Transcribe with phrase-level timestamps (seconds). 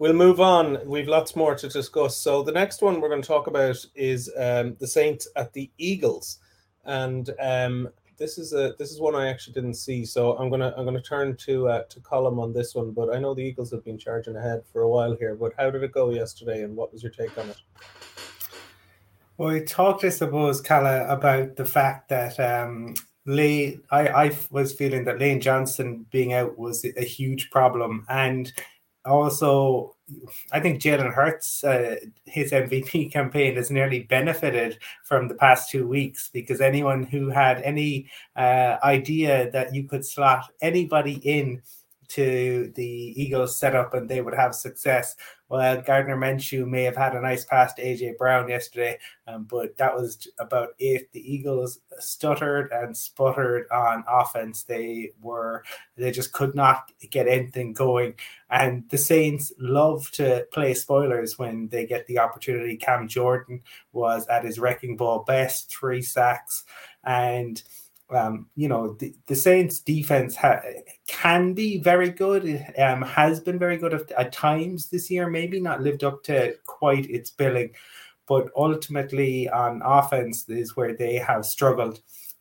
[0.00, 0.78] we'll move on.
[0.84, 2.16] We've lots more to discuss.
[2.16, 5.70] So the next one we're going to talk about is um, the Saints at the
[5.78, 6.38] Eagles,
[6.84, 10.04] and um, this is a this is one I actually didn't see.
[10.04, 12.90] So I'm gonna I'm gonna turn to uh, to column on this one.
[12.90, 15.36] But I know the Eagles have been charging ahead for a while here.
[15.36, 17.58] But how did it go yesterday, and what was your take on it?
[19.36, 22.94] Well, we talked, I suppose, Calla, about the fact that um,
[23.24, 28.52] Lee, I, I was feeling that Lane Johnson being out was a huge problem, and
[29.04, 29.96] also
[30.52, 35.86] I think Jalen Hurts, uh, his MVP campaign has nearly benefited from the past two
[35.86, 41.62] weeks because anyone who had any uh, idea that you could slot anybody in
[42.10, 45.16] to the Eagles setup and they would have success.
[45.48, 49.76] Well, Gardner Minshew may have had a nice pass to AJ Brown yesterday, um, but
[49.78, 51.10] that was about it.
[51.10, 54.62] The Eagles stuttered and sputtered on offense.
[54.62, 55.64] They were
[55.96, 58.14] they just could not get anything going.
[58.48, 62.76] And the Saints love to play spoilers when they get the opportunity.
[62.76, 66.64] Cam Jordan was at his wrecking ball best, three sacks,
[67.02, 67.60] and
[68.14, 70.62] um, you know, the, the Saints defense ha-
[71.06, 72.64] can be very good.
[72.78, 76.54] Um, has been very good at, at, times this year, maybe not lived up to
[76.66, 77.70] quite its billing,
[78.26, 82.00] but ultimately on offense is where they have struggled.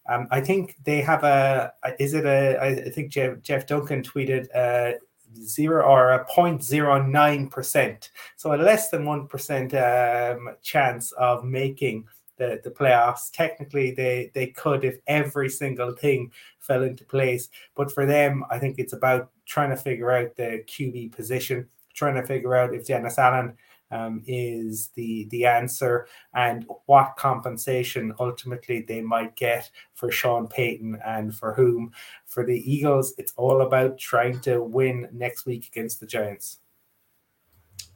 [0.10, 4.48] Um, I think they have a, is it a, I think Jeff, Jeff Duncan tweeted
[4.56, 4.98] uh,
[5.44, 8.10] zero or a 0.09%.
[8.36, 12.06] So a less than 1% um, chance of making
[12.40, 13.30] the, the playoffs.
[13.32, 17.50] Technically, they they could if every single thing fell into place.
[17.76, 22.16] But for them, I think it's about trying to figure out the QB position, trying
[22.16, 23.56] to figure out if Dennis Allen
[23.92, 31.00] um, is the the answer and what compensation ultimately they might get for Sean Payton
[31.06, 31.92] and for whom.
[32.26, 36.60] For the Eagles, it's all about trying to win next week against the Giants.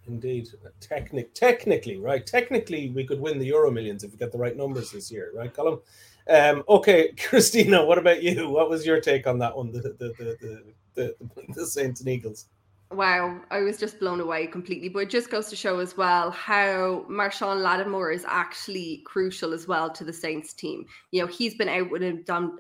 [0.08, 2.26] Indeed, Technic, technically, right?
[2.26, 5.32] Technically, we could win the Euro Millions if we get the right numbers this year,
[5.34, 5.82] right, Colm?
[6.30, 8.50] Um, okay, Christina, what about you?
[8.50, 9.72] What was your take on that one?
[9.72, 10.64] The the the the,
[10.96, 12.48] the, the Saints and Eagles.
[12.92, 14.88] Wow, I was just blown away completely.
[14.88, 19.68] But it just goes to show as well how Marshon Lattimore is actually crucial as
[19.68, 20.86] well to the Saints team.
[21.12, 22.60] You know, he's been out with an abdom-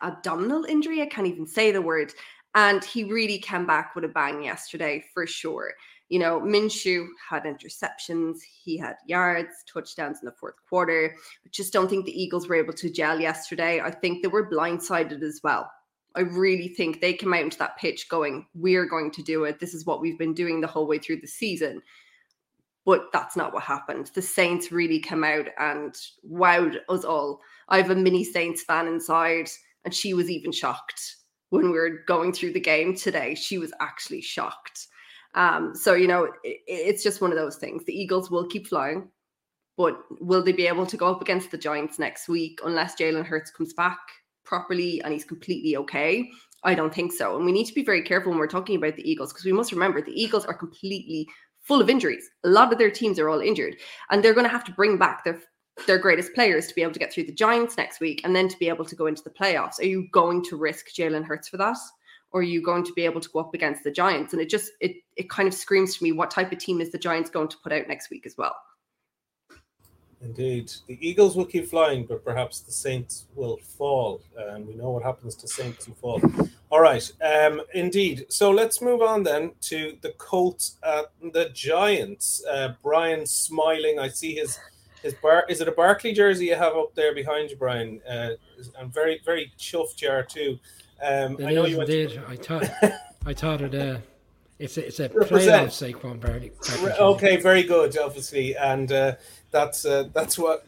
[0.00, 1.02] abdominal injury.
[1.02, 2.14] I can't even say the word.
[2.54, 5.74] And he really came back with a bang yesterday for sure.
[6.10, 11.14] You know, Minshew had interceptions, he had yards, touchdowns in the fourth quarter.
[11.44, 13.80] I just don't think the Eagles were able to gel yesterday.
[13.80, 15.70] I think they were blindsided as well.
[16.14, 19.58] I really think they came out into that pitch going, We're going to do it.
[19.58, 21.82] This is what we've been doing the whole way through the season.
[22.84, 24.10] But that's not what happened.
[24.14, 25.94] The Saints really came out and
[26.30, 27.40] wowed us all.
[27.68, 29.48] I have a mini Saints fan inside,
[29.84, 31.16] and she was even shocked
[31.48, 33.34] when we were going through the game today.
[33.34, 34.88] She was actually shocked.
[35.34, 37.84] Um, so you know, it, it's just one of those things.
[37.84, 39.08] The Eagles will keep flying,
[39.76, 43.26] but will they be able to go up against the Giants next week unless Jalen
[43.26, 43.98] Hurts comes back
[44.44, 46.30] properly and he's completely okay?
[46.64, 47.36] I don't think so.
[47.36, 49.52] And we need to be very careful when we're talking about the Eagles because we
[49.52, 51.28] must remember the Eagles are completely
[51.62, 52.30] full of injuries.
[52.44, 53.76] A lot of their teams are all injured,
[54.10, 55.40] and they're going to have to bring back their
[55.86, 58.48] their greatest players to be able to get through the Giants next week and then
[58.48, 59.80] to be able to go into the playoffs.
[59.80, 61.76] Are you going to risk Jalen Hurts for that?
[62.34, 64.32] Or are you going to be able to go up against the Giants?
[64.32, 66.90] And it just it it kind of screams to me what type of team is
[66.90, 68.56] the Giants going to put out next week as well.
[70.20, 74.90] Indeed, the Eagles will keep flying, but perhaps the Saints will fall, and we know
[74.90, 76.20] what happens to Saints who fall.
[76.70, 78.26] All right, um, indeed.
[78.30, 82.42] So let's move on then to the Colts at the Giants.
[82.50, 84.00] Uh, Brian smiling.
[84.00, 84.58] I see his
[85.02, 85.44] his bar.
[85.48, 88.00] Is it a Barkley jersey you have up there behind you, Brian?
[88.08, 88.30] Uh,
[88.76, 90.58] I'm very very chuffed you are too.
[91.04, 92.10] Um, I know you indeed.
[92.10, 92.24] To...
[92.28, 92.70] I thought
[93.26, 93.74] I thought it.
[93.74, 93.98] Uh,
[94.58, 96.52] it's a, it's a playoff Saquon Barkley.
[96.98, 99.16] Okay, very good, obviously, and uh,
[99.50, 100.66] that's uh, that's what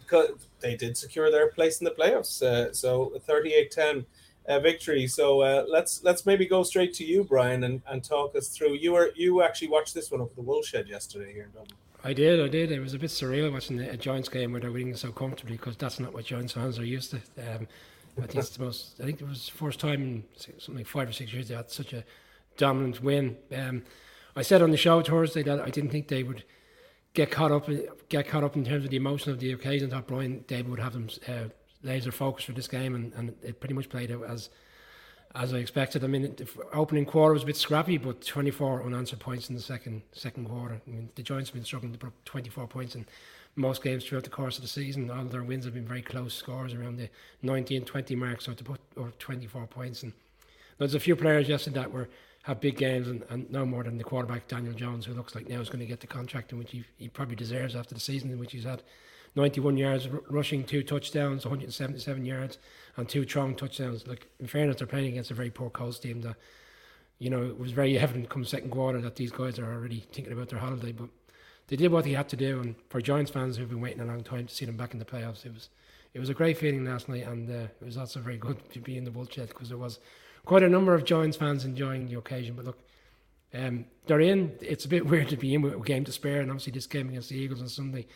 [0.60, 2.42] they did secure their place in the playoffs.
[2.42, 4.04] Uh, so 38-10
[4.48, 5.06] uh, victory.
[5.06, 8.74] So uh, let's let's maybe go straight to you, Brian, and, and talk us through.
[8.74, 11.78] You were you actually watched this one over the Woolshed yesterday here in Dublin.
[12.04, 12.70] I did, I did.
[12.70, 15.76] It was a bit surreal watching the Giants game where they're winning so comfortably because
[15.76, 17.16] that's not what Giants fans are used to.
[17.38, 17.66] Um,
[18.18, 19.00] I think it's the most.
[19.00, 20.24] I think it was the first time in
[20.58, 22.04] something five or six years they had such a
[22.56, 23.36] dominant win.
[23.54, 23.82] Um,
[24.34, 26.44] I said on the show Thursday that I didn't think they would
[27.14, 27.68] get caught up
[28.08, 29.90] get caught up in terms of the emotion of the occasion.
[29.90, 31.48] I thought Brian Daboll would have them uh,
[31.82, 34.50] laser focused for this game, and, and it pretty much played out as
[35.34, 36.02] as I expected.
[36.02, 39.60] I mean, the opening quarter was a bit scrappy, but 24 unanswered points in the
[39.60, 40.80] second second quarter.
[40.86, 43.06] I mean, the Giants have been struggling to put up 24 points in
[43.56, 45.10] most games throughout the course of the season.
[45.10, 47.08] All their wins have been very close scores around the
[47.42, 50.02] 19 20 mark, so to put or 24 points.
[50.02, 50.12] And
[50.78, 52.08] there's a few players yesterday that were
[52.46, 55.48] have big games and, and no more than the quarterback Daniel Jones, who looks like
[55.48, 58.00] now is going to get the contract in which he, he probably deserves after the
[58.00, 58.84] season in which he's had
[59.34, 62.58] 91 yards r- rushing, two touchdowns, 177 yards,
[62.96, 64.06] and two strong touchdowns.
[64.06, 66.36] Like in fairness, they're playing against a very poor Colts team that
[67.18, 70.32] you know it was very evident come second quarter that these guys are already thinking
[70.32, 71.08] about their holiday, but
[71.68, 72.60] they did what they had to do.
[72.60, 74.98] And for Giants fans who've been waiting a long time to see them back in
[74.98, 75.68] the playoffs, it was
[76.14, 78.80] it was a great feeling last night, and uh, it was also very good to
[78.80, 79.98] be in the Woolshed because there was
[80.46, 82.54] quite a number of Giants fans enjoying the occasion.
[82.54, 82.78] But look,
[83.52, 84.52] um, they're in.
[84.62, 86.86] It's a bit weird to be in with a game to spare, and obviously this
[86.86, 88.06] game against the Eagles on Sunday.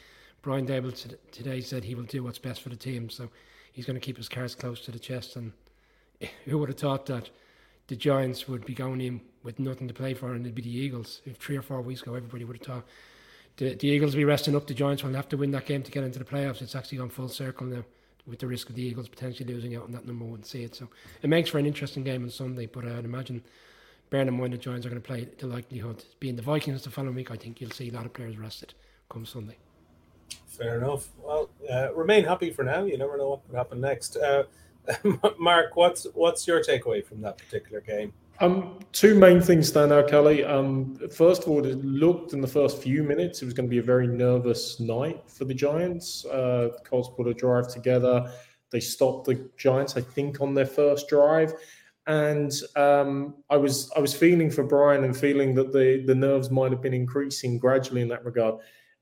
[0.42, 3.28] Brian Daboll today said he will do what's best for the team, so
[3.72, 5.36] he's going to keep his cards close to the chest.
[5.36, 5.52] And
[6.46, 7.28] who would have thought that
[7.88, 10.74] the Giants would be going in with nothing to play for, and it'd be the
[10.74, 11.20] Eagles?
[11.26, 12.84] If three or four weeks ago, everybody would have thought
[13.60, 14.66] the, the Eagles will be resting up.
[14.66, 16.62] The Giants will have to win that game to get into the playoffs.
[16.62, 17.84] It's actually gone full circle now
[18.26, 20.74] with the risk of the Eagles potentially losing out on that number one seed.
[20.74, 20.88] So
[21.22, 22.64] it makes for an interesting game on Sunday.
[22.64, 23.42] But I'd imagine,
[24.08, 26.90] bearing in mind the Giants are going to play, the likelihood being the Vikings the
[26.90, 28.72] following week, I think you'll see a lot of players rested
[29.10, 29.58] come Sunday.
[30.46, 31.08] Fair enough.
[31.22, 32.84] Well, uh, remain happy for now.
[32.84, 34.16] You never know what could happen next.
[34.16, 34.44] Uh,
[35.38, 38.14] Mark, what's what's your takeaway from that particular game?
[38.40, 40.44] Um, two main things stand out, Kelly.
[40.44, 43.70] Um, first of all, it looked in the first few minutes it was going to
[43.70, 46.24] be a very nervous night for the Giants.
[46.24, 48.32] Uh, Colts put a drive together.
[48.70, 51.52] They stopped the Giants, I think, on their first drive,
[52.06, 56.50] and um, I was I was feeling for Brian and feeling that the the nerves
[56.50, 58.54] might have been increasing gradually in that regard.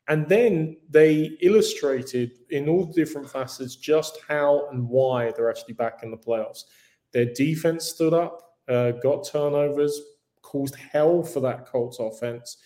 [0.08, 5.74] And then they illustrated in all the different facets just how and why they're actually
[5.74, 6.64] back in the playoffs.
[7.12, 10.00] Their defense stood up uh, got turnovers,
[10.42, 12.58] caused hell for that Colts offense.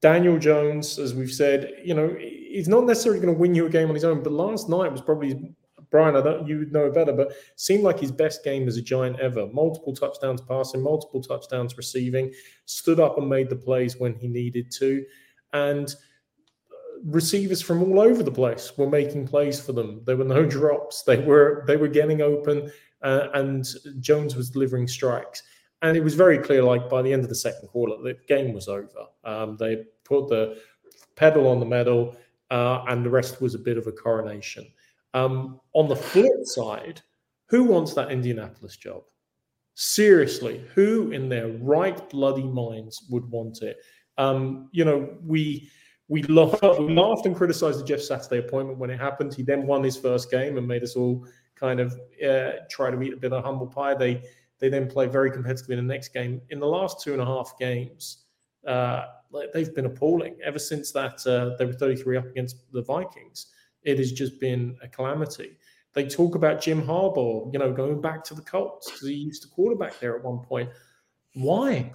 [0.00, 3.70] Daniel Jones, as we've said, you know, he's not necessarily going to win you a
[3.70, 5.54] game on his own, but last night was probably
[5.90, 6.16] Brian.
[6.16, 9.46] I don't you know better, but seemed like his best game as a Giant ever.
[9.46, 12.32] Multiple touchdowns passing, multiple touchdowns receiving,
[12.64, 15.04] stood up and made the plays when he needed to,
[15.52, 15.94] and
[16.70, 20.00] uh, receivers from all over the place were making plays for them.
[20.04, 21.02] There were no drops.
[21.02, 22.72] They were they were getting open
[23.04, 23.64] uh, and
[24.00, 25.42] Jones was delivering strikes.
[25.82, 28.54] And it was very clear, like by the end of the second quarter, the game
[28.54, 29.06] was over.
[29.22, 30.58] Um, they put the
[31.14, 32.16] pedal on the metal,
[32.50, 34.66] uh, and the rest was a bit of a coronation.
[35.12, 37.02] Um, on the flip side,
[37.46, 39.02] who wants that Indianapolis job?
[39.74, 43.76] Seriously, who in their right bloody minds would want it?
[44.16, 45.70] Um, you know, we
[46.08, 49.34] we laughed, we laughed and criticized the Jeff Saturday appointment when it happened.
[49.34, 53.02] He then won his first game and made us all kind of uh, try to
[53.02, 53.94] eat a bit of humble pie.
[53.94, 54.22] They
[54.60, 56.40] they then play very competitively in the next game.
[56.50, 58.24] In the last two and a half games,
[58.66, 59.06] uh,
[59.52, 60.36] they've been appalling.
[60.44, 63.46] Ever since that uh, they were 33 up against the Vikings,
[63.82, 65.56] it has just been a calamity.
[65.92, 69.42] They talk about Jim Harbaugh, you know, going back to the Colts because he used
[69.42, 70.70] to quarterback there at one point.
[71.34, 71.92] Why?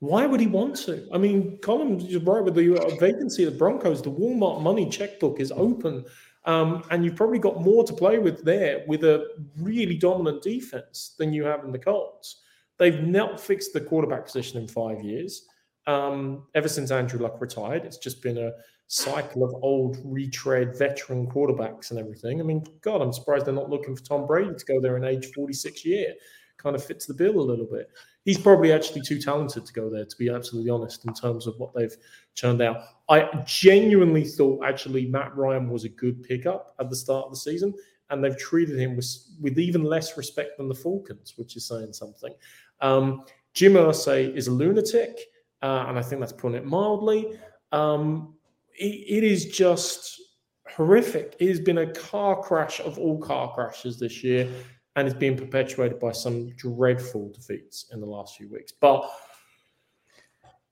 [0.00, 1.08] Why would he want to?
[1.12, 4.00] I mean, Colin is right with the uh, vacancy of the Broncos.
[4.00, 6.04] The Walmart money checkbook is open
[6.48, 9.28] um, and you've probably got more to play with there with a
[9.58, 12.40] really dominant defense than you have in the Colts.
[12.78, 15.46] They've not fixed the quarterback position in five years.
[15.86, 18.52] Um, ever since Andrew Luck retired, it's just been a
[18.86, 22.40] cycle of old retread veteran quarterbacks and everything.
[22.40, 25.04] I mean, God, I'm surprised they're not looking for Tom Brady to go there in
[25.04, 26.14] age 46 year.
[26.56, 27.90] Kind of fits the bill a little bit
[28.28, 31.58] he's probably actually too talented to go there, to be absolutely honest, in terms of
[31.58, 31.96] what they've
[32.34, 32.82] churned out.
[33.08, 37.38] I genuinely thought actually Matt Ryan was a good pickup at the start of the
[37.38, 37.72] season,
[38.10, 39.06] and they've treated him with,
[39.40, 42.34] with even less respect than the Falcons, which is saying something.
[42.82, 45.18] Um, Jim Irsay is a lunatic,
[45.62, 47.38] uh, and I think that's putting it mildly.
[47.72, 48.34] Um,
[48.78, 50.20] it, it is just
[50.68, 51.34] horrific.
[51.40, 54.50] It has been a car crash of all car crashes this year
[54.98, 58.72] and it's been perpetuated by some dreadful defeats in the last few weeks.
[58.72, 59.08] But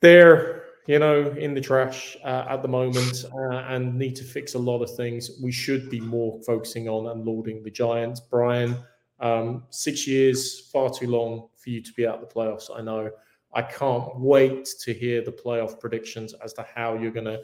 [0.01, 4.55] they're, you know, in the trash uh, at the moment uh, and need to fix
[4.55, 5.31] a lot of things.
[5.41, 8.19] We should be more focusing on and lauding the Giants.
[8.19, 8.77] Brian,
[9.21, 12.69] um, six years, far too long for you to be out of the playoffs.
[12.77, 13.11] I know.
[13.55, 17.43] I can't wait to hear the playoff predictions as to how you're going to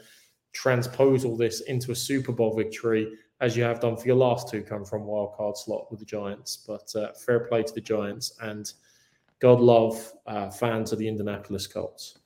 [0.53, 3.13] transpose all this into a Super Bowl victory
[3.43, 6.07] as you have done for your last two, come from wild card slot with the
[6.07, 6.57] Giants.
[6.57, 8.73] But uh, fair play to the Giants and
[9.41, 12.19] God love uh, fans of the Indianapolis Colts.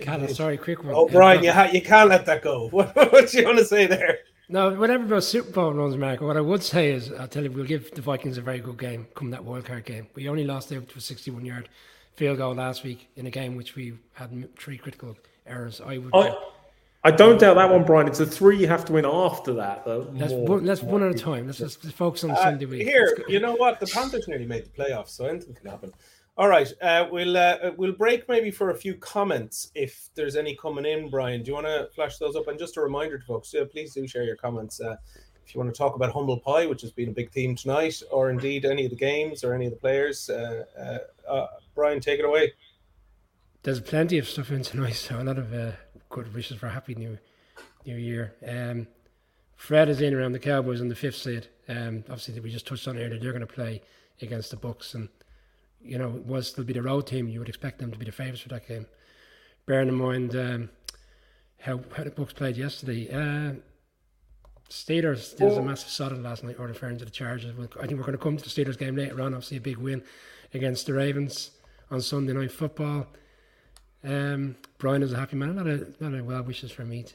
[0.00, 0.94] Callum, sorry, quick one.
[0.94, 2.68] Oh, Brian, you, ha- you can't let that go.
[2.72, 4.18] What, what do you want to say there?
[4.48, 6.26] No, whatever about Super Bowl runs, America.
[6.26, 8.78] What I would say is, I'll tell you, we'll give the Vikings a very good
[8.78, 10.08] game come that wild card game.
[10.14, 11.68] We only lost out to a 61 yard
[12.16, 15.16] field goal last week in a game which we had three critical
[15.46, 15.80] errors.
[15.80, 16.10] I would.
[16.12, 16.36] I,
[17.04, 18.06] I don't doubt that one, Brian.
[18.06, 20.08] It's a three you have to win after that, though.
[20.12, 21.46] Let's, one, let's one at a time.
[21.46, 22.82] Let's just focus on uh, Sunday week.
[22.82, 23.80] Here, you know what?
[23.80, 25.92] The Panthers nearly made the playoffs, so anything can happen.
[26.38, 30.56] All right, uh, we'll uh, we'll break maybe for a few comments if there's any
[30.56, 31.10] coming in.
[31.10, 32.48] Brian, do you want to flash those up?
[32.48, 34.80] And just a reminder to folks, yeah, please do share your comments.
[34.80, 34.96] Uh,
[35.44, 38.00] if you want to talk about humble pie, which has been a big theme tonight,
[38.10, 42.00] or indeed any of the games or any of the players, uh, uh, uh, Brian,
[42.00, 42.52] take it away.
[43.64, 45.52] There's plenty of stuff in tonight, so a lot of
[46.12, 47.18] good wishes for a happy new
[47.84, 48.34] new year.
[48.46, 48.86] Um,
[49.56, 51.48] Fred is in around the Cowboys in the fifth seed.
[51.68, 53.18] Um, obviously, we just touched on earlier.
[53.18, 53.82] They're going to play
[54.20, 55.08] against the Bucs, and
[55.80, 57.28] you know, it was still be the road team.
[57.28, 58.86] You would expect them to be the favourites for that game.
[59.66, 60.70] Bearing in mind um,
[61.58, 63.08] how how the Bucs played yesterday.
[63.10, 63.54] Uh,
[64.68, 67.52] Steelers, there was a massive sodden last night, or referring to the Chargers.
[67.80, 69.34] I think we're going to come to the Steelers game later on.
[69.34, 70.02] Obviously, a big win
[70.54, 71.50] against the Ravens
[71.90, 73.06] on Sunday Night Football.
[74.04, 75.50] Um, Brian is a happy man.
[75.50, 77.04] A lot of, lot well wishes for me.
[77.04, 77.12] To,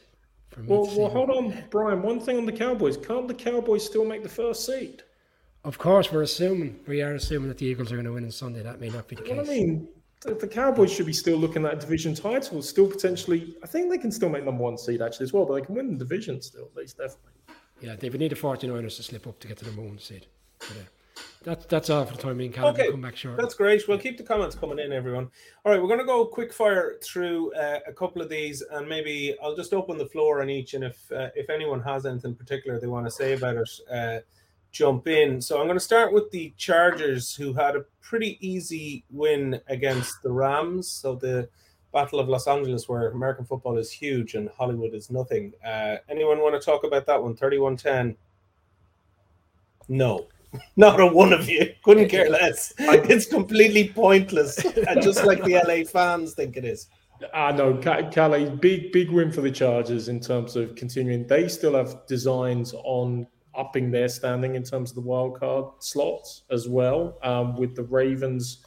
[0.50, 2.02] for me well, well hold on, Brian.
[2.02, 2.98] One thing on the Cowboys.
[2.98, 5.04] Can't the Cowboys still make the first seed?
[5.64, 8.32] Of course, we're assuming we are assuming that the Eagles are going to win on
[8.32, 8.64] Sunday.
[8.64, 9.40] That may not be the case.
[9.40, 9.90] I mean,
[10.22, 13.56] the Cowboys should be still looking at division title, still potentially.
[13.64, 15.76] I think they can still make number one seed actually as well, but they can
[15.76, 17.34] win the division still at least, definitely.
[17.82, 20.00] Yeah, they would need the 49ers to slip up to get to the number one
[20.00, 20.26] seed.
[21.44, 22.52] That's that's all for the time being.
[22.52, 22.74] Callum.
[22.74, 23.38] Okay, come back short.
[23.38, 23.88] That's great.
[23.88, 25.30] We'll keep the comments coming in, everyone.
[25.64, 28.88] All right, we're going to go quick fire through uh, a couple of these, and
[28.88, 32.36] maybe I'll just open the floor on each, and if uh, if anyone has anything
[32.36, 34.20] particular they want to say about it, uh,
[34.72, 35.42] jump in.
[35.42, 40.22] So I'm going to start with the Chargers, who had a pretty easy win against
[40.24, 40.88] the Rams.
[40.88, 41.50] So the
[41.94, 45.54] Battle of Los Angeles, where American football is huge and Hollywood is nothing.
[45.66, 47.36] Uh, anyone want to talk about that one?
[47.36, 48.16] 31 10.
[49.90, 50.28] No,
[50.76, 51.74] not a one of you.
[51.84, 52.74] Couldn't care less.
[52.80, 54.64] It's completely pointless.
[54.88, 56.88] and just like the LA fans think it is.
[57.34, 61.26] I uh, know, Callie, big, big win for the Chargers in terms of continuing.
[61.26, 63.26] They still have designs on
[63.56, 67.18] upping their standing in terms of the wild card slots as well.
[67.24, 68.64] Um, with the Ravens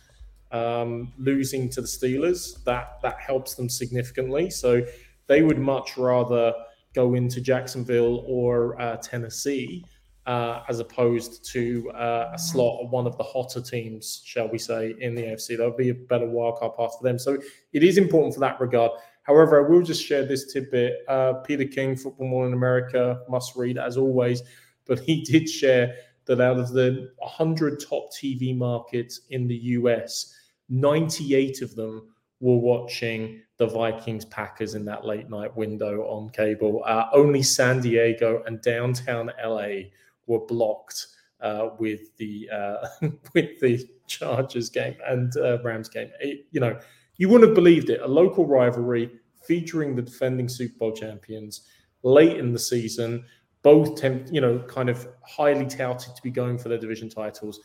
[0.50, 4.50] um, losing to the Steelers, that that helps them significantly.
[4.50, 4.82] So
[5.28, 6.52] they would much rather
[6.92, 9.84] go into Jacksonville or uh, Tennessee
[10.26, 14.58] uh, as opposed to uh, a slot of one of the hotter teams, shall we
[14.58, 15.56] say, in the AFC.
[15.56, 17.18] That would be a better wildcard path for them.
[17.18, 17.38] So
[17.72, 18.92] it is important for that regard.
[19.22, 20.98] However, I will just share this tidbit.
[21.08, 24.42] Uh, Peter King, Football Morning America, must read as always
[24.90, 25.94] but he did share
[26.26, 30.34] that out of the 100 top TV markets in the US,
[30.68, 32.08] 98 of them
[32.40, 36.82] were watching the Vikings Packers in that late night window on cable.
[36.86, 39.88] Uh, only San Diego and downtown LA
[40.30, 41.08] were blocked
[41.40, 42.86] uh, with the uh,
[43.34, 46.10] with the Chargers game and uh, Rams game.
[46.20, 46.78] It, you know,
[47.16, 48.00] you wouldn't have believed it.
[48.00, 49.10] A local rivalry
[49.42, 51.62] featuring the defending Super Bowl champions
[52.02, 53.24] late in the season
[53.62, 57.60] both tempt, you know, kind of highly touted to be going for their division titles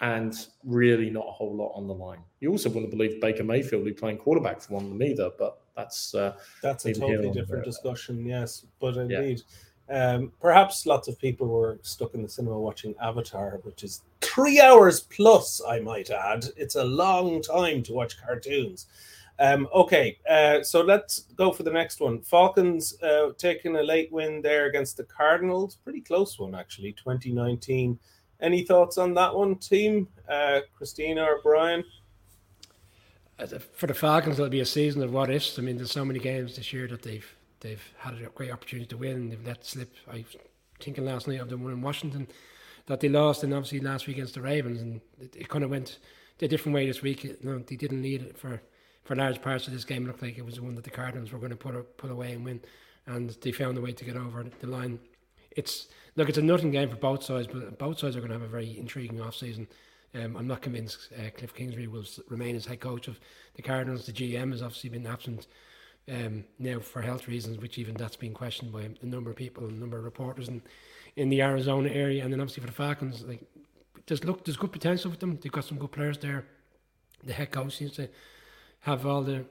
[0.00, 2.18] and really not a whole lot on the line.
[2.40, 5.60] You also wouldn't believe Baker Mayfield be playing quarterback for one of them either, but
[5.76, 8.24] that's uh, that's a totally different discussion.
[8.26, 9.56] Yes, but indeed, yeah.
[9.88, 14.60] Um, perhaps lots of people were stuck in the cinema watching Avatar, which is three
[14.60, 15.60] hours plus.
[15.66, 18.86] I might add, it's a long time to watch cartoons.
[19.38, 22.20] Um, okay, uh, so let's go for the next one.
[22.22, 25.76] Falcons uh, taking a late win there against the Cardinals.
[25.76, 27.98] Pretty close one, actually, 2019.
[28.40, 30.08] Any thoughts on that one, team?
[30.28, 31.84] Uh, Christina or Brian?
[33.74, 35.58] For the Falcons, it'll be a season of what ifs.
[35.58, 38.86] I mean, there's so many games this year that they've they've had a great opportunity
[38.86, 39.16] to win.
[39.16, 39.92] And they've let slip.
[40.10, 40.36] I was
[40.80, 42.28] thinking last night of the one in Washington
[42.86, 45.70] that they lost, and obviously last week against the Ravens, and it, it kind of
[45.70, 45.98] went
[46.40, 47.24] a different way this week.
[47.24, 48.60] You know, they didn't need it for
[49.06, 50.90] for large parts of this game, It looked like it was the one that the
[50.90, 52.60] Cardinals were going to put a, put away and win,
[53.06, 54.98] and they found a way to get over the line.
[55.52, 58.38] It's look, it's a nothing game for both sides, but both sides are going to
[58.38, 59.68] have a very intriguing off season.
[60.14, 63.20] Um, I'm not convinced uh, Cliff Kingsbury will remain as head coach of
[63.54, 64.06] the Cardinals.
[64.06, 65.46] The GM has obviously been absent
[66.10, 69.64] um, now for health reasons, which even that's been questioned by a number of people,
[69.64, 70.62] and a number of reporters in,
[71.16, 73.42] in the Arizona area, and then obviously for the Falcons, like
[74.06, 75.38] there's look there's good potential with them.
[75.42, 76.44] They've got some good players there.
[77.24, 78.08] The head coach seems to
[78.80, 79.44] have all the,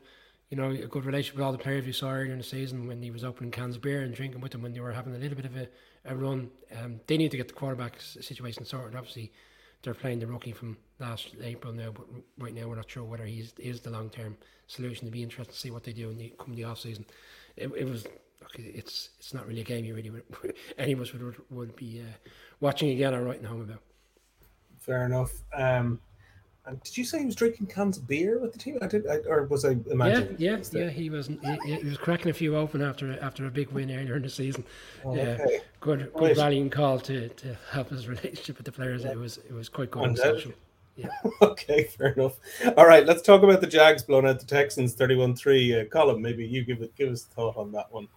[0.49, 2.87] you know, a good relationship with all the players we saw earlier in the season
[2.87, 5.13] when he was opening cans of beer and drinking with them when they were having
[5.13, 5.67] a little bit of a,
[6.05, 6.49] a run.
[6.81, 8.95] Um, they need to get the quarterback situation sorted.
[8.95, 9.33] Obviously,
[9.85, 12.05] they're playing the rookie from last April now, but
[12.37, 14.35] right now we're not sure whether he is the long term
[14.67, 15.05] solution.
[15.05, 17.05] To be interested to see what they do in the come the off season.
[17.55, 18.05] It, it was
[18.57, 20.23] it's it's not really a game you really would,
[20.77, 23.81] any of us would would be uh, watching again or writing home about.
[24.79, 25.31] Fair enough.
[25.53, 25.99] Um,
[26.67, 28.79] and did you say he was drinking cans of beer with the team?
[28.81, 30.35] I did, I, or was I imagining?
[30.39, 30.89] Yeah, yeah, yeah.
[30.89, 31.27] He was.
[31.27, 34.29] He, he, was cracking a few open after after a big win earlier in the
[34.29, 34.63] season.
[35.03, 35.61] Oh, yeah, okay.
[35.79, 36.37] good, good right.
[36.37, 39.03] rallying call to, to help his relationship with the players.
[39.03, 39.11] Yeah.
[39.11, 40.19] It was it was quite good.
[40.19, 40.37] Uh,
[40.95, 41.09] Yeah.
[41.41, 42.39] okay, fair enough.
[42.77, 45.81] All right, let's talk about the Jags blowing out the Texans 31-3.
[45.81, 48.07] Uh, Colin, maybe you give it give us a thought on that one.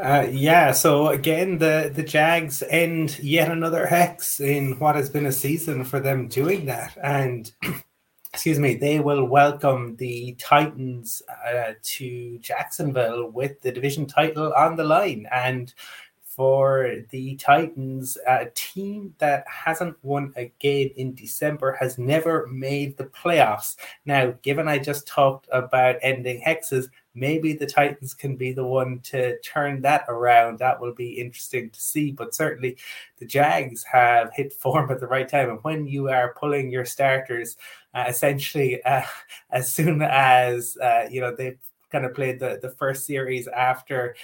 [0.00, 5.26] Uh, yeah, so again, the, the Jags end yet another hex in what has been
[5.26, 6.96] a season for them doing that.
[7.02, 7.52] And
[8.32, 14.76] excuse me, they will welcome the Titans uh, to Jacksonville with the division title on
[14.76, 15.26] the line.
[15.30, 15.74] And
[16.22, 22.96] for the Titans, a team that hasn't won a game in December has never made
[22.96, 23.76] the playoffs.
[24.06, 29.00] Now, given I just talked about ending hexes, maybe the Titans can be the one
[29.00, 30.58] to turn that around.
[30.58, 32.12] That will be interesting to see.
[32.12, 32.78] But certainly,
[33.18, 35.50] the Jags have hit form at the right time.
[35.50, 37.56] And when you are pulling your starters,
[37.94, 39.02] uh, essentially, uh,
[39.50, 41.58] as soon as uh, you know they've
[41.90, 44.16] kind of played the, the first series after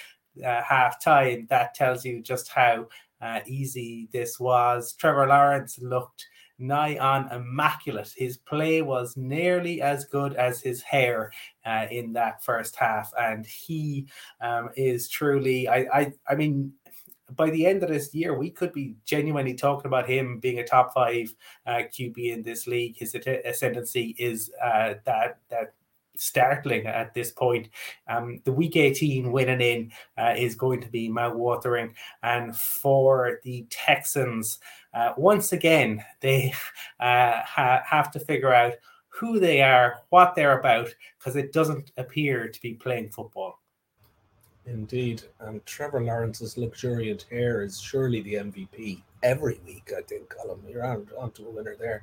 [0.44, 2.88] uh, half time, that tells you just how
[3.20, 4.92] uh, easy this was.
[4.94, 6.26] Trevor Lawrence looked
[6.58, 8.12] nigh on immaculate.
[8.16, 11.32] His play was nearly as good as his hair
[11.64, 14.06] uh, in that first half, and he
[14.40, 15.68] um, is truly.
[15.68, 16.72] I, I, I mean.
[17.36, 20.66] By the end of this year, we could be genuinely talking about him being a
[20.66, 21.30] top five
[21.66, 22.96] uh, QB in this league.
[22.96, 25.74] His ascendancy is uh, that that
[26.20, 27.68] startling at this point.
[28.08, 31.94] Um, the week 18 winning in uh, is going to be mouth-watering.
[32.22, 34.58] And for the Texans,
[34.94, 36.52] uh, once again, they
[37.00, 38.74] uh, ha- have to figure out
[39.08, 43.60] who they are, what they're about, because it doesn't appear to be playing football.
[44.66, 45.22] Indeed.
[45.40, 50.60] And Trevor Lawrence's luxuriant hair is surely the MVP every week, I think, Colin.
[50.68, 52.02] You're on, on to a winner there.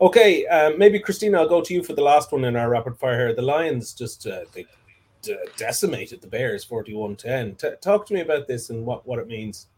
[0.00, 2.98] Okay, um, maybe Christina, I'll go to you for the last one in our rapid
[2.98, 3.34] fire here.
[3.34, 4.66] The Lions just uh, they
[5.30, 7.56] uh, decimated the Bears 41 10.
[7.80, 9.68] Talk to me about this and what, what it means.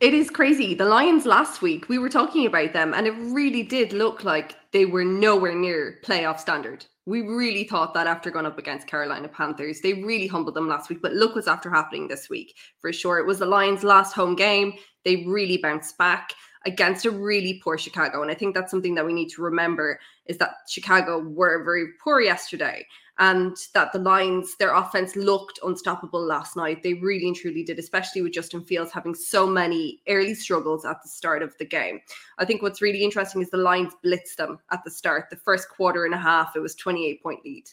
[0.00, 0.74] It is crazy.
[0.74, 4.56] The Lions last week, we were talking about them, and it really did look like
[4.72, 6.84] they were nowhere near playoff standard.
[7.06, 10.88] We really thought that after going up against Carolina Panthers, they really humbled them last
[10.88, 11.02] week.
[11.02, 12.56] But look what's after happening this week.
[12.80, 14.72] For sure, it was the Lions' last home game.
[15.04, 16.32] They really bounced back
[16.64, 18.22] against a really poor Chicago.
[18.22, 21.88] And I think that's something that we need to remember is that Chicago were very
[22.02, 22.86] poor yesterday
[23.18, 26.82] and that the Lions, their offense looked unstoppable last night.
[26.82, 31.02] They really and truly did, especially with Justin Fields having so many early struggles at
[31.02, 32.00] the start of the game.
[32.38, 35.26] I think what's really interesting is the Lions blitzed them at the start.
[35.30, 37.64] The first quarter and a half, it was 28 point lead.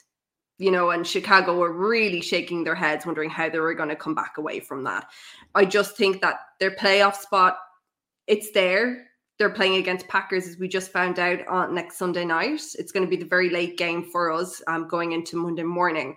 [0.59, 3.95] You know, and Chicago were really shaking their heads, wondering how they were going to
[3.95, 5.07] come back away from that.
[5.55, 7.57] I just think that their playoff spot,
[8.27, 9.07] it's there
[9.41, 12.61] they're playing against Packers, as we just found out on next Sunday night.
[12.77, 16.15] It's going to be the very late game for us um, going into Monday morning.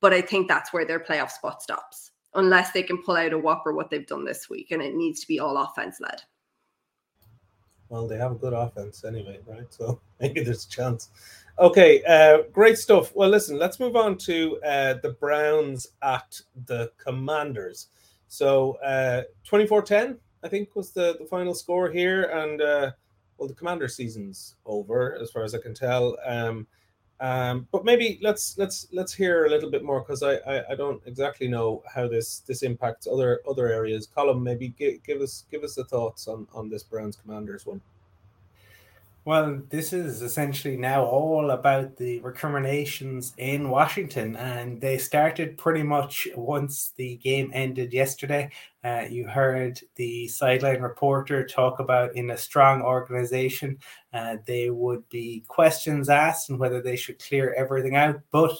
[0.00, 3.38] But I think that's where their playoff spot stops, unless they can pull out a
[3.38, 6.22] whopper what they've done this week, and it needs to be all offense led.
[7.88, 9.72] Well, they have a good offense anyway, right?
[9.72, 11.10] So maybe there's a chance.
[11.56, 13.14] Okay, uh, great stuff.
[13.14, 17.86] Well, listen, let's move on to uh, the Browns at the Commanders.
[18.26, 22.90] So uh, 10 I think was the, the final score here, and uh,
[23.38, 26.16] well, the Commander season's over as far as I can tell.
[26.24, 26.66] Um,
[27.20, 30.74] um, but maybe let's let's let's hear a little bit more because I, I, I
[30.74, 34.06] don't exactly know how this this impacts other other areas.
[34.06, 37.82] Colin, maybe give, give us give us the thoughts on on this Browns Commanders one.
[39.26, 45.82] Well, this is essentially now all about the recriminations in Washington, and they started pretty
[45.82, 48.50] much once the game ended yesterday.
[48.82, 53.78] Uh, you heard the sideline reporter talk about in a strong organization,
[54.14, 58.20] uh, they would be questions asked and whether they should clear everything out.
[58.30, 58.54] But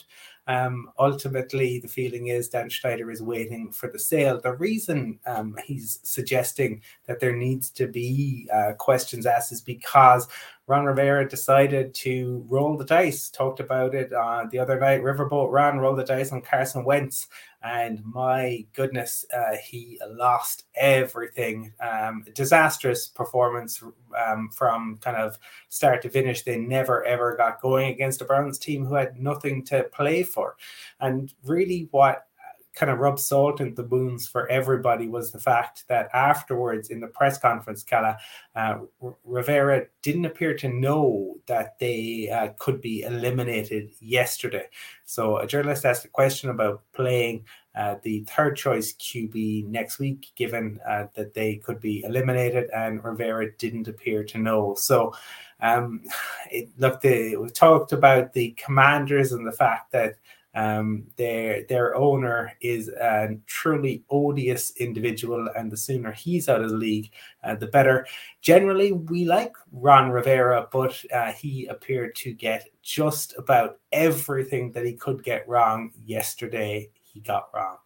[0.50, 4.40] um, ultimately, the feeling is Dan Snyder is waiting for the sale.
[4.40, 10.26] The reason um, he's suggesting that there needs to be uh, questions asked is because
[10.66, 13.28] Ron Rivera decided to roll the dice.
[13.28, 15.04] Talked about it uh, the other night.
[15.04, 17.28] Riverboat Ron rolled the dice on Carson Wentz
[17.62, 21.72] and my goodness, uh, he lost everything.
[21.80, 23.82] Um, disastrous performance
[24.16, 26.42] um, from kind of start to finish.
[26.42, 30.56] They never ever got going against a Browns team who had nothing to play for,
[31.00, 32.26] and really what
[32.74, 37.00] kind of rubbed salt into the wounds for everybody was the fact that afterwards in
[37.00, 38.16] the press conference, Cala,
[38.54, 38.78] uh,
[39.24, 44.66] Rivera didn't appear to know that they uh, could be eliminated yesterday.
[45.04, 50.28] So a journalist asked a question about playing uh, the third choice QB next week,
[50.34, 54.74] given uh, that they could be eliminated, and Rivera didn't appear to know.
[54.74, 55.14] So,
[55.60, 56.02] um,
[56.50, 60.16] it, look, we talked about the commanders and the fact that
[60.54, 66.70] Um, their their owner is a truly odious individual, and the sooner he's out of
[66.70, 67.10] the league,
[67.44, 68.06] uh, the better.
[68.40, 74.84] Generally, we like Ron Rivera, but uh, he appeared to get just about everything that
[74.84, 76.88] he could get wrong yesterday.
[77.00, 77.76] He got wrong.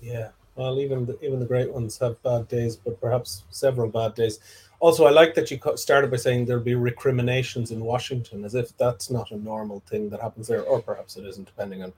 [0.00, 4.14] Yeah, well, even the, even the great ones have bad days, but perhaps several bad
[4.14, 4.38] days.
[4.84, 8.76] Also, I like that you started by saying there'll be recriminations in Washington, as if
[8.76, 11.90] that's not a normal thing that happens there, or perhaps it isn't, depending on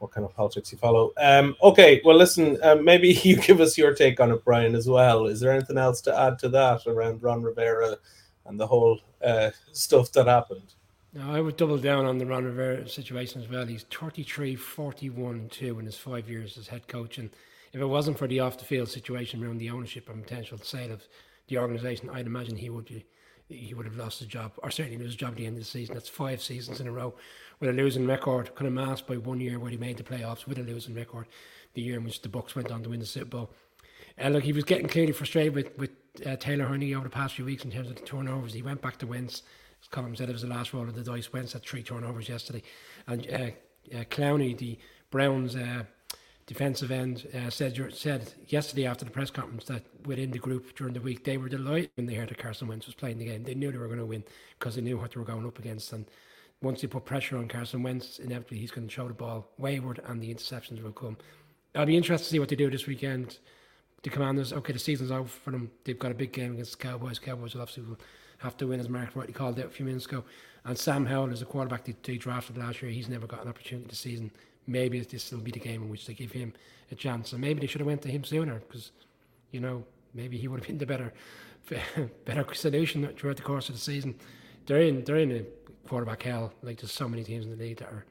[0.00, 1.12] what kind of politics you follow.
[1.18, 4.88] Um, okay, well, listen, um, maybe you give us your take on it, Brian, as
[4.88, 5.26] well.
[5.26, 7.96] Is there anything else to add to that around Ron Rivera
[8.46, 10.74] and the whole uh, stuff that happened?
[11.12, 13.66] No, I would double down on the Ron Rivera situation as well.
[13.66, 17.18] He's 33, 41, 2 in his five years as head coach.
[17.18, 17.30] And
[17.72, 20.90] if it wasn't for the off the field situation around the ownership and potential sale
[20.90, 21.04] of
[21.48, 23.04] the organisation, I'd imagine he would be
[23.48, 25.62] he would have lost his job, or certainly lose his job at the end of
[25.62, 25.94] the season.
[25.94, 27.14] That's five seasons in a row
[27.60, 30.46] with a losing record, kind of masked by one year where he made the playoffs
[30.46, 31.26] with a losing record,
[31.74, 33.50] the year in which the Bucs went on to win the Super Bowl.
[34.22, 35.90] Uh, look, he was getting clearly frustrated with with
[36.26, 38.52] uh, Taylor Heinicke over the past few weeks in terms of the turnovers.
[38.52, 39.42] He went back to Wentz.
[39.80, 41.32] As Colin said, it was the last roll of the dice.
[41.32, 42.62] Wentz had three turnovers yesterday,
[43.06, 44.78] and uh, uh, Clowney, the
[45.10, 45.84] Browns uh,
[46.46, 50.92] defensive end uh, said said yesterday after the press conference that within the group during
[50.92, 53.44] the week they were delighted when they heard that Carson Wentz was playing the game.
[53.44, 54.24] They knew they were going to win
[54.58, 55.92] because they knew what they were going up against.
[55.92, 56.06] And
[56.60, 60.00] once you put pressure on Carson Wentz, inevitably he's going to throw the ball wayward
[60.06, 61.16] and the interceptions will come.
[61.74, 63.38] I'll be interested to see what they do this weekend.
[64.02, 65.70] The Commanders, okay, the season's over for them.
[65.84, 67.18] They've got a big game against the Cowboys.
[67.20, 67.84] Cowboys will obviously
[68.38, 70.24] have to win, as Mark rightly called it a few minutes ago.
[70.64, 72.90] And Sam Howell is a quarterback they, they drafted last year.
[72.90, 74.32] He's never got an opportunity this season
[74.66, 76.52] maybe this will be the game in which they give him
[76.90, 77.32] a chance.
[77.32, 78.92] And maybe they should have went to him sooner because,
[79.50, 81.12] you know, maybe he would have been the better,
[82.24, 84.14] better solution throughout the course of the season.
[84.66, 85.42] They're in they're in a
[85.88, 86.52] quarterback hell.
[86.62, 88.04] Like there's so many teams in the league that are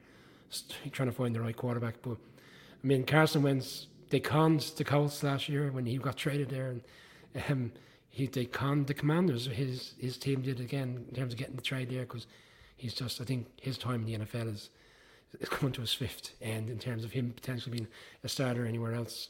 [0.90, 1.96] trying to find the right quarterback.
[2.02, 2.18] But
[2.82, 6.68] I mean, Carson Wentz they conned the Colts last year when he got traded there,
[6.68, 6.82] and
[7.48, 7.72] um,
[8.10, 9.46] he they conned the Commanders.
[9.46, 12.26] His his team did again in terms of getting the trade there because
[12.76, 14.70] he's just I think his time in the NFL is
[15.40, 17.88] is coming to his fifth end in terms of him potentially being
[18.24, 19.28] a starter anywhere else.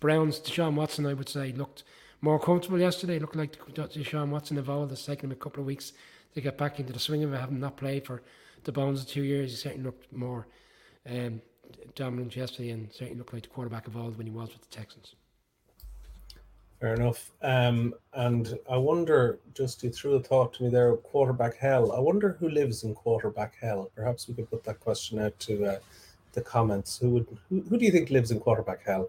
[0.00, 1.84] Browns, Deshaun Watson, I would say, looked
[2.20, 3.18] more comfortable yesterday.
[3.18, 4.92] looked like Deshaun Watson evolved.
[4.92, 5.92] It's taken him a couple of weeks
[6.34, 8.22] to get back into the swing of it, having not played for
[8.64, 9.50] the Bones of two years.
[9.50, 10.46] He certainly looked more
[11.08, 11.40] um,
[11.94, 15.14] dominant yesterday and certainly looked like the quarterback evolved when he was with the Texans.
[16.80, 17.32] Fair enough.
[17.42, 21.90] Um, and I wonder, just you threw a thought to me there, quarterback hell.
[21.90, 23.90] I wonder who lives in quarterback hell.
[23.96, 25.78] Perhaps we could put that question out to uh,
[26.34, 26.96] the comments.
[26.98, 27.26] Who would?
[27.48, 29.08] Who, who do you think lives in quarterback hell?